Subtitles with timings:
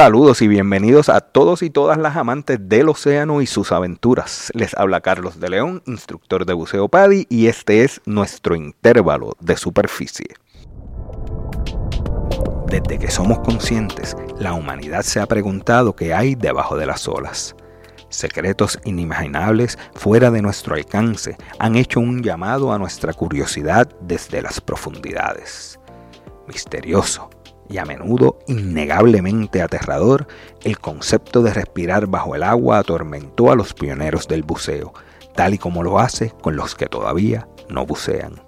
[0.00, 4.50] Saludos y bienvenidos a todos y todas las amantes del océano y sus aventuras.
[4.54, 9.58] Les habla Carlos de León, instructor de buceo PADI, y este es nuestro intervalo de
[9.58, 10.28] superficie.
[12.68, 17.54] Desde que somos conscientes, la humanidad se ha preguntado qué hay debajo de las olas.
[18.08, 24.62] Secretos inimaginables fuera de nuestro alcance han hecho un llamado a nuestra curiosidad desde las
[24.62, 25.78] profundidades.
[26.48, 27.28] Misterioso,
[27.70, 30.26] y a menudo innegablemente aterrador,
[30.64, 34.92] el concepto de respirar bajo el agua atormentó a los pioneros del buceo,
[35.34, 38.42] tal y como lo hace con los que todavía no bucean.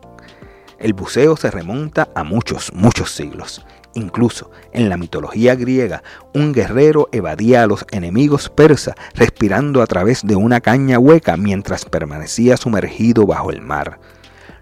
[0.79, 3.65] El buceo se remonta a muchos, muchos siglos.
[3.95, 6.03] Incluso en la mitología griega,
[6.35, 11.85] un guerrero evadía a los enemigos persas respirando a través de una caña hueca mientras
[11.85, 14.01] permanecía sumergido bajo el mar.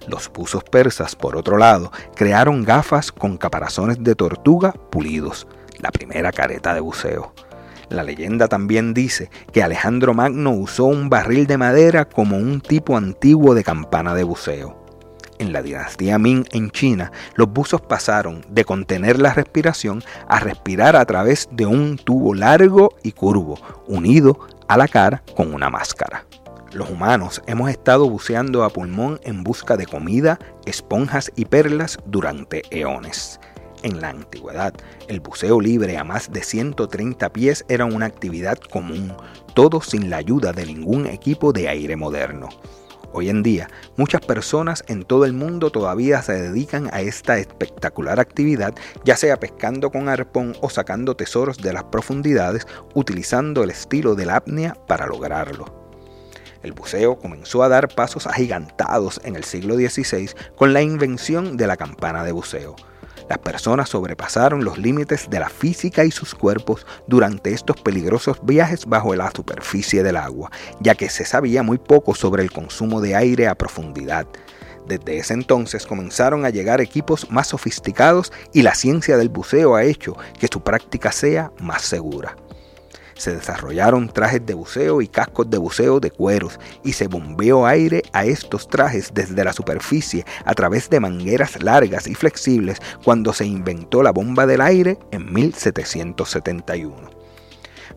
[0.07, 5.47] Los buzos persas, por otro lado, crearon gafas con caparazones de tortuga pulidos,
[5.79, 7.33] la primera careta de buceo.
[7.91, 12.97] La leyenda también dice que Alejandro Magno usó un barril de madera como un tipo
[12.97, 14.81] antiguo de campana de buceo.
[15.41, 20.97] En la dinastía Ming en China, los buzos pasaron de contener la respiración a respirar
[20.97, 26.27] a través de un tubo largo y curvo, unido a la cara con una máscara.
[26.73, 32.63] Los humanos hemos estado buceando a pulmón en busca de comida, esponjas y perlas durante
[32.71, 33.41] eones.
[33.83, 34.75] En la antigüedad,
[35.09, 39.13] el buceo libre a más de 130 pies era una actividad común,
[39.55, 42.51] todo sin la ayuda de ningún equipo de aire moderno.
[43.13, 48.21] Hoy en día, muchas personas en todo el mundo todavía se dedican a esta espectacular
[48.21, 48.75] actividad,
[49.05, 54.27] ya sea pescando con arpón o sacando tesoros de las profundidades, utilizando el estilo de
[54.27, 55.80] la apnea para lograrlo.
[56.63, 61.67] El buceo comenzó a dar pasos agigantados en el siglo XVI con la invención de
[61.67, 62.77] la campana de buceo.
[63.31, 68.87] Las personas sobrepasaron los límites de la física y sus cuerpos durante estos peligrosos viajes
[68.87, 70.51] bajo la superficie del agua,
[70.81, 74.27] ya que se sabía muy poco sobre el consumo de aire a profundidad.
[74.89, 79.85] Desde ese entonces comenzaron a llegar equipos más sofisticados y la ciencia del buceo ha
[79.85, 82.35] hecho que su práctica sea más segura.
[83.21, 88.03] Se desarrollaron trajes de buceo y cascos de buceo de cueros y se bombeó aire
[88.15, 93.45] a estos trajes desde la superficie a través de mangueras largas y flexibles cuando se
[93.45, 96.97] inventó la bomba del aire en 1771.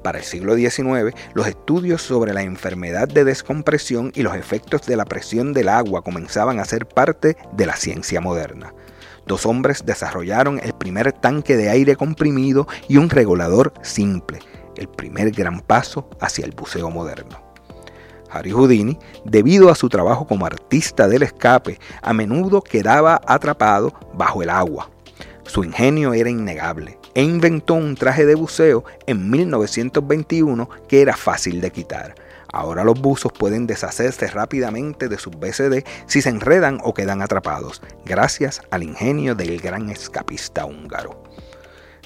[0.03, 4.97] Para el siglo XIX, los estudios sobre la enfermedad de descompresión y los efectos de
[4.97, 8.73] la presión del agua comenzaban a ser parte de la ciencia moderna.
[9.25, 14.39] Dos hombres desarrollaron el primer tanque de aire comprimido y un regulador simple,
[14.77, 17.43] el primer gran paso hacia el buceo moderno.
[18.33, 24.41] Harry Houdini, debido a su trabajo como artista del escape, a menudo quedaba atrapado bajo
[24.41, 24.89] el agua.
[25.45, 31.61] Su ingenio era innegable e inventó un traje de buceo en 1921 que era fácil
[31.61, 32.15] de quitar.
[32.51, 37.81] Ahora los buzos pueden deshacerse rápidamente de sus BCD si se enredan o quedan atrapados,
[38.05, 41.21] gracias al ingenio del gran escapista húngaro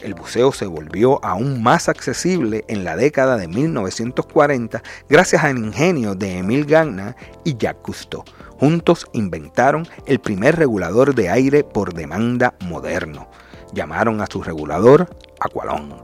[0.01, 6.15] el buceo se volvió aún más accesible en la década de 1940 gracias al ingenio
[6.15, 8.23] de Emil Gagna y Jacques Cousteau.
[8.59, 13.29] Juntos inventaron el primer regulador de aire por demanda moderno.
[13.73, 15.09] Llamaron a su regulador
[15.39, 15.95] Aqualon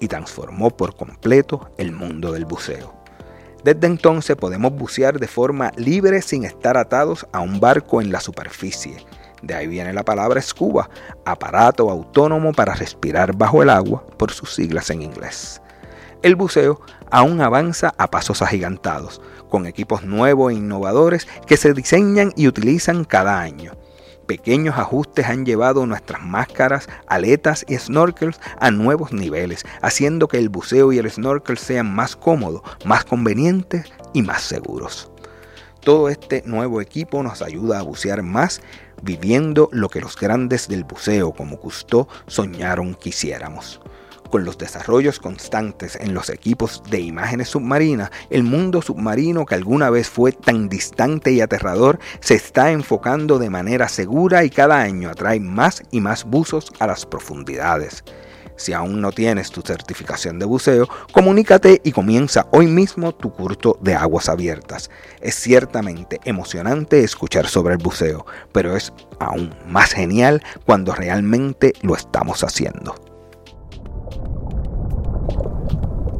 [0.00, 2.94] y transformó por completo el mundo del buceo.
[3.64, 8.20] Desde entonces podemos bucear de forma libre sin estar atados a un barco en la
[8.20, 8.96] superficie
[9.42, 10.88] de ahí viene la palabra scuba,
[11.24, 15.60] aparato autónomo para respirar bajo el agua, por sus siglas en inglés.
[16.22, 16.80] El buceo
[17.10, 19.20] aún avanza a pasos agigantados,
[19.50, 23.72] con equipos nuevos e innovadores que se diseñan y utilizan cada año.
[24.26, 30.48] Pequeños ajustes han llevado nuestras máscaras, aletas y snorkels a nuevos niveles, haciendo que el
[30.48, 35.10] buceo y el snorkel sean más cómodos, más convenientes y más seguros.
[35.80, 38.60] Todo este nuevo equipo nos ayuda a bucear más,
[39.02, 43.80] viviendo lo que los grandes del buceo como Cousteau soñaron quisiéramos.
[44.30, 49.90] Con los desarrollos constantes en los equipos de imágenes submarinas, el mundo submarino que alguna
[49.90, 55.10] vez fue tan distante y aterrador se está enfocando de manera segura y cada año
[55.10, 58.04] atrae más y más buzos a las profundidades.
[58.56, 63.78] Si aún no tienes tu certificación de buceo, comunícate y comienza hoy mismo tu curso
[63.80, 64.90] de aguas abiertas.
[65.20, 71.94] Es ciertamente emocionante escuchar sobre el buceo, pero es aún más genial cuando realmente lo
[71.94, 73.11] estamos haciendo.